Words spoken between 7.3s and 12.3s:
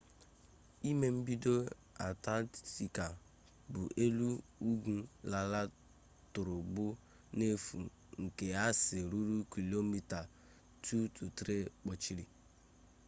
n'efu nke aịs ruru kilomita 2-3 kpuchiri